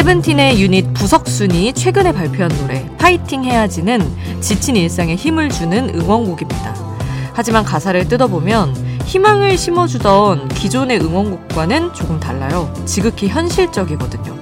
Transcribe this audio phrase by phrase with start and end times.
[0.00, 4.00] 세븐틴의 유닛 부석순이 최근에 발표한 노래 파이팅 해야지는
[4.40, 6.74] 지친 일상에 힘을 주는 응원곡입니다.
[7.34, 8.74] 하지만 가사를 뜯어보면
[9.04, 12.72] 희망을 심어주던 기존의 응원곡과는 조금 달라요.
[12.86, 14.38] 지극히 현실적이거든요.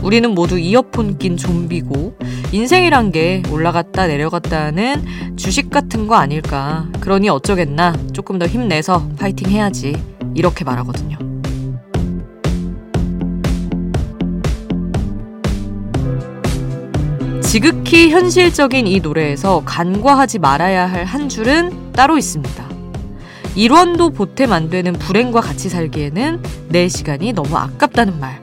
[0.00, 2.16] 우리는 모두 이어폰 낀 좀비고
[2.52, 6.86] 인생이란 게 올라갔다 내려갔다 하는 주식 같은 거 아닐까.
[7.00, 7.96] 그러니 어쩌겠나.
[8.12, 10.00] 조금 더 힘내서 파이팅 해야지.
[10.36, 11.33] 이렇게 말하거든요.
[17.54, 22.68] 지극히 현실적인 이 노래에서 간과하지 말아야 할 한 줄은 따로 있습니다.
[23.54, 28.42] 일원도 보탬 안 되는 불행과 같이 살기에는 내 시간이 너무 아깝다는 말.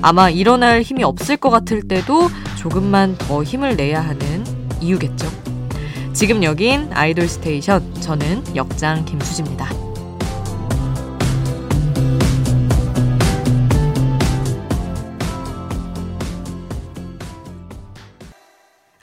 [0.00, 4.44] 아마 일어날 힘이 없을 것 같을 때도 조금만 더 힘을 내야 하는
[4.80, 5.26] 이유겠죠.
[6.12, 7.94] 지금 여긴 아이돌 스테이션.
[8.00, 9.89] 저는 역장 김수지입니다.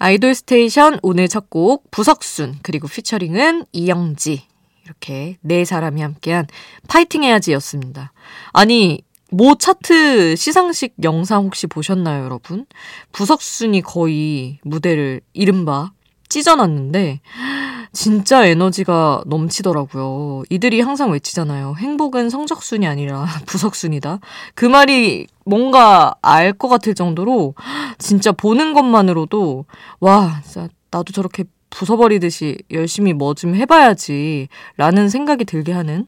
[0.07, 4.43] 아이돌 스테이션 오늘 첫 곡 부석순 그리고 피처링은 이영지
[4.85, 6.47] 이렇게 네 사람이 함께한
[6.87, 8.13] 파이팅 해야지였습니다.
[8.53, 12.65] 아니 모 차트 시상식 영상 혹시 보셨나요, 여러분?
[13.11, 15.91] 부석순이 거의 무대를 이른바
[16.29, 17.19] 찢어놨는데
[17.93, 20.43] 진짜 에너지가 넘치더라고요.
[20.49, 21.75] 이들이 항상 외치잖아요.
[21.77, 24.19] 행복은 성적순이 아니라 부석순이다.
[24.55, 27.53] 그 말이 뭔가 알 것 같을 정도로
[27.97, 29.65] 진짜 보는 것만으로도
[29.99, 36.07] 와, 진짜 나도 저렇게 부숴버리듯이 열심히 뭐 좀 해봐야지 라는 생각이 들게 하는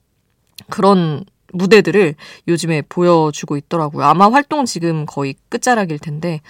[0.69, 2.15] 그런 무대들을
[2.47, 4.05] 요즘에 보여주고 있더라고요.
[4.05, 6.41] 아마 활동 지금 거의 끝자락일 텐데.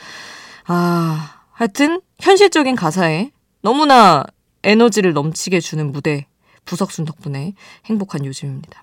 [0.68, 4.24] 아, 하여튼 현실적인 가사에 너무나
[4.64, 6.28] 에너지를 넘치게 주는 무대
[6.66, 7.54] 부석순 덕분에
[7.86, 8.82] 행복한 요즘입니다.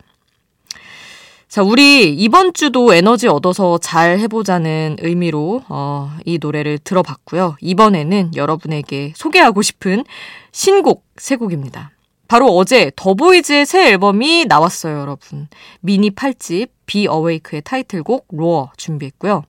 [1.48, 7.56] 자, 우리 이번 주도 에너지 얻어서 잘 해보자는 의미로 어, 이 노래를 들어봤고요.
[7.60, 10.04] 이번에는 여러분에게 소개하고 싶은
[10.50, 11.92] 신곡 세 곡입니다.
[12.28, 15.48] 바로 어제 더보이즈의 새 앨범이 나왔어요, 여러분.
[15.80, 19.44] 미니 8집 Be Awake의 타이틀곡 Roar 준비했고요.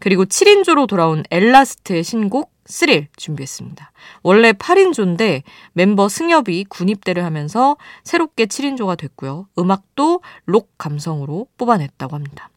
[0.00, 3.92] 그리고 7인조로 돌아온 엘라스트의 신곡 Thrill 준비했습니다.
[4.22, 5.42] 원래 8인조인데
[5.72, 9.48] 멤버 승엽이 군입대를 하면서 새롭게 7인조가 됐고요.
[9.58, 12.50] 음악도 록 감성으로 뽑아냈다고 합니다.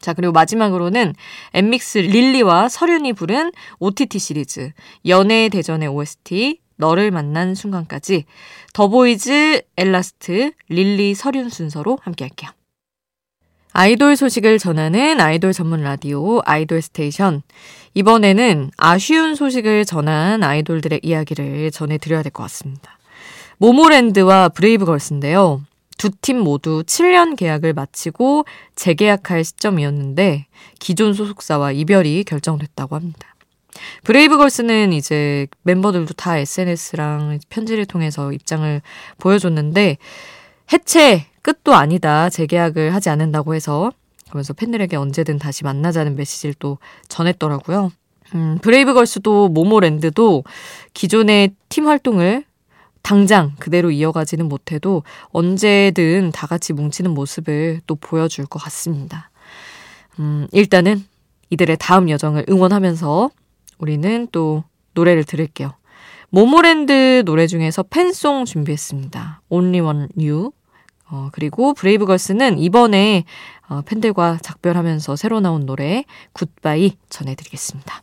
[0.00, 1.14] 자, 그리고 마지막으로는
[1.54, 4.72] 엔믹스 릴리와 설윤이 부른 OTT 시리즈
[5.06, 8.24] 연애의 대전의 OST 너를 만난 순간까지
[8.72, 12.50] 더보이즈 엘라스트 릴리 설윤 순서로 함께 할게요.
[13.72, 17.42] 아이돌 소식을 전하는 아이돌 전문 라디오 아이돌 스테이션.
[17.94, 22.98] 이번에는 아쉬운 소식을 전한 아이돌들의 이야기를 전해드려야 될 것 같습니다.
[23.58, 25.62] 모모랜드와 브레이브걸스인데요.
[25.98, 28.44] 두 팀 모두 7년 계약을 마치고
[28.74, 30.46] 재계약할 시점이었는데
[30.80, 33.28] 기존 소속사와 이별이 결정됐다고 합니다.
[34.04, 38.82] 브레이브걸스는 이제 멤버들도 다 SNS랑 편지를 통해서 입장을
[39.18, 39.96] 보여줬는데
[40.72, 42.30] 해체 끝도 아니다.
[42.30, 43.92] 재계약을 하지 않는다고 해서
[44.28, 46.78] 그러면서 팬들에게 언제든 다시 만나자는 메시지를 또
[47.08, 47.92] 전했더라고요.
[48.34, 50.44] 음, 브레이브걸스도 모모랜드도
[50.94, 52.44] 기존의 팀 활동을
[53.02, 59.30] 당장 그대로 이어가지는 못해도 언제든 다 같이 뭉치는 모습을 또 보여줄 것 같습니다.
[60.18, 61.04] 음, 일단은
[61.50, 63.30] 이들의 다음 여정을 응원하면서
[63.78, 65.74] 우리는 또 노래를 들을게요.
[66.30, 69.42] 모모랜드 노래 중에서 팬송 준비했습니다.
[69.50, 70.52] Only One You
[71.12, 73.24] 어, 그리고 브레이브걸스는 이번에
[73.68, 78.02] 어, 팬들과 작별하면서 새로 나온 노래 굿바이 전해드리겠습니다.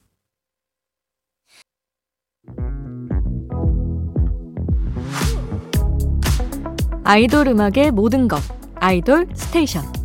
[7.04, 8.40] 아이돌 음악의 모든 것
[8.76, 9.99] 아이돌 스테이션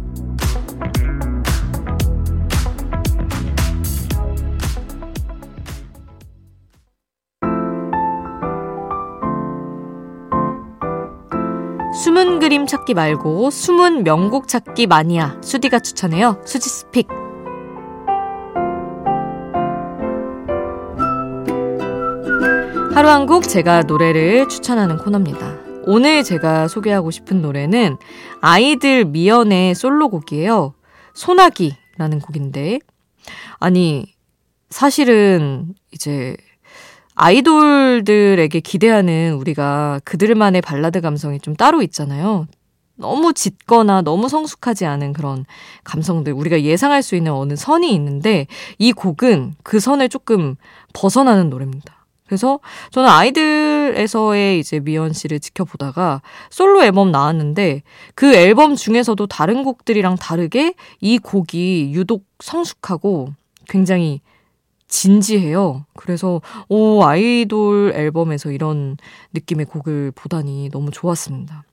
[12.04, 16.38] 숨은 그림 찾기 말고 숨은 명곡 찾기 마니아 수디가 추천해요.
[16.44, 17.08] 수디's pick.
[22.94, 25.56] 하루 한 곡 제가 노래를 추천하는 코너입니다.
[25.86, 27.96] 오늘 제가 소개하고 싶은 노래는
[28.42, 30.74] 아이들 미연의 솔로곡이에요.
[31.14, 32.80] 소나기라는 곡인데
[33.60, 34.14] 아니
[34.68, 36.36] 사실은 이제
[37.14, 42.46] 아이돌들에게 기대하는 우리가 그들만의 발라드 감성이 좀 따로 있잖아요.
[42.96, 45.44] 너무 짙거나 너무 성숙하지 않은 그런
[45.82, 48.46] 감성들, 우리가 예상할 수 있는 어느 선이 있는데
[48.78, 50.56] 이 곡은 그 선을 조금
[50.92, 52.04] 벗어나는 노래입니다.
[52.26, 57.82] 그래서 저는 아이들에서의 이제 미연 씨를 지켜보다가 솔로 앨범 나왔는데
[58.14, 63.28] 그 앨범 중에서도 다른 곡들이랑 다르게 이 곡이 유독 성숙하고
[63.68, 64.20] 굉장히
[64.94, 65.84] 진지해요.
[65.96, 68.96] 그래서 오 아이돌 앨범에서 이런
[69.32, 71.64] 느낌의 곡을 보다니 너무 좋았습니다.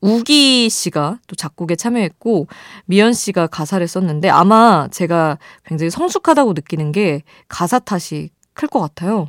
[0.00, 2.48] 우기 씨가 또 작곡에 참여했고
[2.86, 9.28] 미연 씨가 가사를 썼는데 아마 제가 굉장히 성숙하다고 느끼는 게 가사 탓이 클 것 같아요.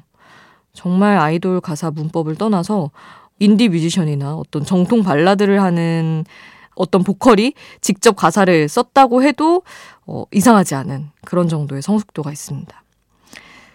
[0.74, 2.90] 정말 아이돌 가사 문법을 떠나서
[3.38, 6.26] 인디 뮤지션이나 어떤 정통 발라드를 하는
[6.82, 9.64] 어떤 보컬이 직접 가사를 썼다고 해도
[10.06, 12.84] 어, 이상하지 않은 그런 정도의 성숙도가 있습니다.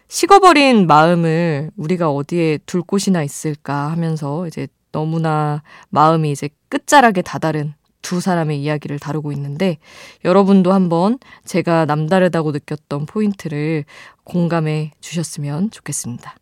[0.08, 8.20] 식어버린 마음을 우리가 어디에 둘 곳이나 있을까 하면서 이제 너무나 마음이 이제 끝자락에 다다른 두
[8.20, 9.79] 사람의 이야기를 다루고 있는데
[10.25, 13.85] 여러분도 한번 제가 남다르다고 느꼈던 포인트를
[14.25, 16.37] 공감해 주셨으면 좋겠습니다.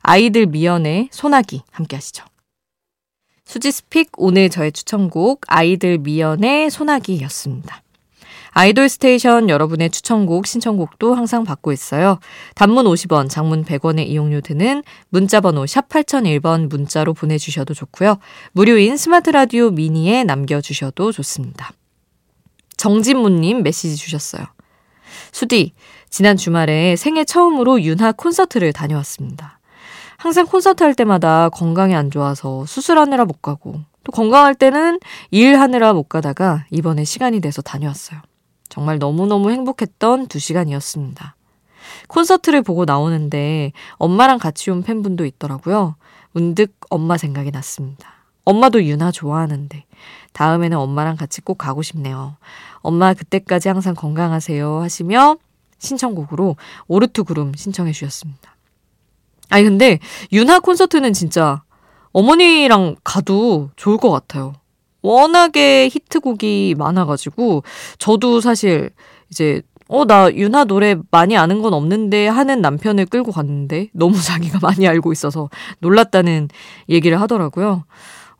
[0.00, 2.24] 아이들 미연의 소나기 함께 하시죠.
[3.52, 7.82] 수지's pick 오늘 저의 추천곡 아이들 미연의 소나기였습니다.
[8.52, 12.18] 아이돌 스테이션 여러분의 추천곡, 신청곡도 항상 받고 있어요.
[12.54, 18.16] 단문 50원, 장문 100원의 이용료 드는 문자번호 샵 8001번 문자로 보내주셔도 좋고요.
[18.52, 21.72] 무료인 스마트 라디오 미니에 남겨주셔도 좋습니다.
[22.78, 24.46] 정진무님 메시지 주셨어요.
[25.30, 25.74] 수디,
[26.08, 29.58] 지난 주말에 생애 처음으로 윤하 콘서트를 다녀왔습니다.
[30.22, 35.00] 항상 콘서트 할 때마다 건강이 안 좋아서 수술하느라 못 가고 또 건강할 때는
[35.32, 38.20] 일하느라 못 가다가 이번에 시간이 돼서 다녀왔어요.
[38.68, 41.34] 정말 너무너무 행복했던 두 시간이었습니다.
[42.06, 45.96] 콘서트를 보고 나오는데 엄마랑 같이 온 팬분도 있더라고요.
[46.30, 48.08] 문득 엄마 생각이 났습니다.
[48.44, 49.84] 엄마도 유나 좋아하는데
[50.34, 52.36] 다음에는 엄마랑 같이 꼭 가고 싶네요.
[52.76, 55.38] 엄마 그때까지 항상 건강하세요 하시며
[55.78, 56.54] 신청곡으로
[56.86, 58.51] 오르투 구름 신청해 주셨습니다.
[59.52, 59.98] 아니 근데
[60.32, 61.62] 윤하 콘서트는 진짜
[62.12, 64.54] 어머니랑 가도 좋을 것 같아요.
[65.02, 67.62] 워낙에 히트곡이 많아가지고
[67.98, 68.90] 저도 사실
[69.30, 74.58] 이제 어, 나 윤하 노래 많이 아는 건 없는데 하는 남편을 끌고 갔는데 너무 자기가
[74.62, 75.50] 많이 알고 있어서
[75.80, 76.48] 놀랐다는
[76.88, 77.84] 얘기를 하더라고요.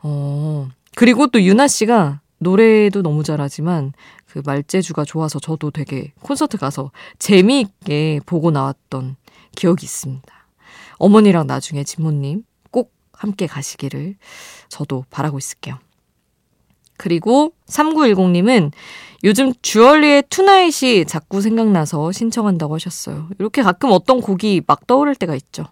[0.03, 3.93] 어, 그리고 또 윤하 씨가 노래도 너무 잘하지만
[4.27, 9.17] 그 말재주가 좋아서 저도 되게 콘서트 가서 재미있게 보고 나왔던
[9.55, 10.42] 기억이 있습니다.
[11.03, 14.15] 어머니랑 나중에 진모님 꼭 함께 가시기를
[14.69, 15.79] 저도 바라고 있을게요.
[16.97, 18.71] 그리고 3910님은
[19.25, 23.29] 요즘 주얼리의 Tonight이 자꾸 생각나서 신청한다고 하셨어요.
[23.41, 25.65] 이렇게 가끔 어떤 곡이 막 떠오를 때가 있죠.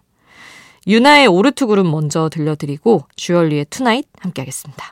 [0.87, 4.91] 유나의 오르투 그룹 먼저 들려드리고 주얼리의 투나잇 함께 하겠습니다.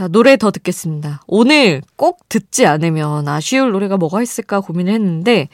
[0.00, 1.20] 자, 노래 더 듣겠습니다.
[1.26, 5.50] 오늘 꼭 듣지 않으면 아쉬울 노래가 뭐가 있을까 고민을 했는데,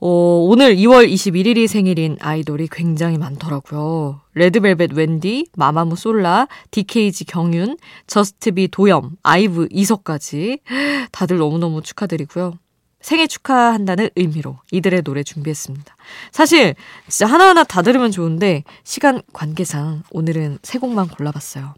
[0.00, 4.20] 어, 오늘 2월 21일이 생일인 아이돌이 굉장히 많더라고요.
[4.34, 7.76] 레드벨벳 웬디, 마마무 솔라, DKZ 경윤,
[8.08, 10.58] 저스트비 도염, 아이브 이서까지
[11.12, 12.54] 다들 너무너무 축하드리고요.
[13.00, 15.96] 생일 축하한다는 의미로 이들의 노래 준비했습니다.
[16.32, 16.74] 사실
[17.06, 21.74] 진짜 하나하나 다 들으면 좋은데 시간 관계상 오늘은 세 곡만 골라봤어요.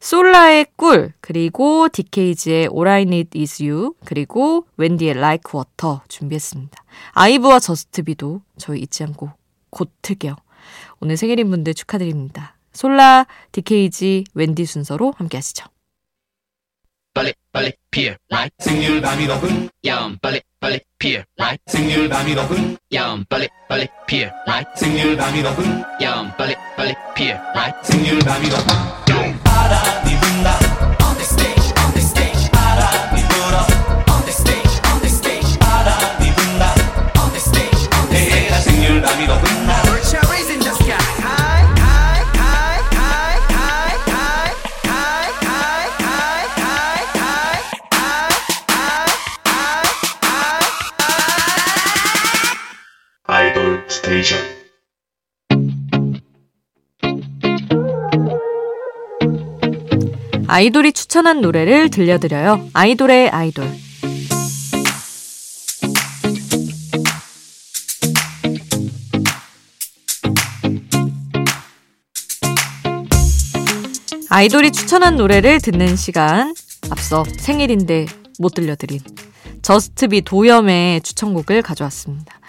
[0.00, 6.82] 솔라의 꿀, 그리고 디케이지의 All I Need Is You, 그리고 웬디의 Like Water 준비했습니다.
[7.12, 9.30] 아이브와 저스트비도 저희 잊지 않고
[9.68, 10.36] 곧 틀게요.
[11.00, 12.56] 오늘 생일인 분들 축하드립니다.
[12.72, 15.66] 솔라, 디케이지, 웬디 순서로 함께 하시죠.
[17.12, 22.78] 빨리 빨리 피어 라이 생률 밤이 높은 야음 빨리 빨리 피어 라이 생률 밤이 높은
[22.94, 28.48] 야음 빨리 빨리 피어 라이 생률 밤이 높은 야음 빨리 빨리 피어 라이 생률 밤이
[28.48, 28.99] 높
[54.10, 54.59] 은
[60.50, 62.70] 아이돌이 추천한 노래를 들려드려요.
[62.72, 63.72] 아이돌의 아이돌.
[74.28, 76.52] 아이돌이 추천한 노래를 듣는 시간.
[76.90, 78.06] 앞서 생일인데
[78.40, 78.98] 못 들려드린
[79.62, 82.40] 저스트비 도염의 추천곡을 가져왔습니다.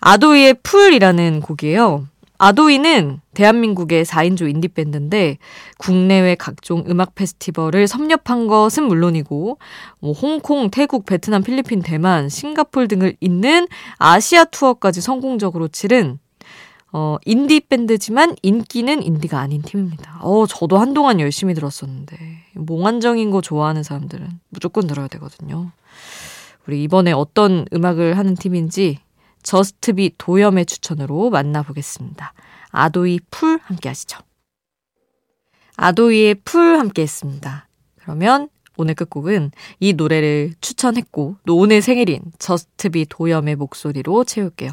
[0.00, 2.08] 아도이의 Pool이라는 곡이에요.
[2.38, 5.38] 아도이는 대한민국의 4인조 인디밴드인데
[5.76, 9.58] 국내외 각종 음악 페스티벌을 섭렵한 것은 물론이고
[10.00, 13.66] 뭐 홍콩, 태국, 베트남, 필리핀, 대만, 싱가폴 등을 잇는
[13.98, 16.18] 아시아 투어까지 성공적으로 치른
[16.90, 20.20] 어, 인디 밴드지만 인기는 인디가 아닌 팀입니다.
[20.22, 22.16] 어, 저도 한동안 열심히 들었었는데
[22.54, 25.70] 몽환적인 거 좋아하는 사람들은 무조건 들어야 되거든요.
[26.66, 29.00] 우리 이번에 어떤 음악을 하는 팀인지
[29.48, 32.34] 저스트비 도염의 추천으로 만나보겠습니다.
[32.70, 34.18] 아도이 풀 함께 하시죠.
[35.76, 37.66] 아도이의 풀 함께 했습니다.
[37.98, 44.72] 그러면 오늘 끝곡은 이 노래를 추천했고 또 오늘 생일인 저스트비 도염의 목소리로 채울게요.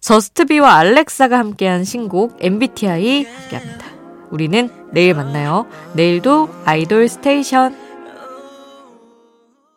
[0.00, 3.86] 저스트비와 알렉사가 함께한 신곡 MBTI 함께합니다.
[4.30, 5.66] 우리는 내일 만나요.
[5.94, 7.89] 내일도 아이돌 스테이션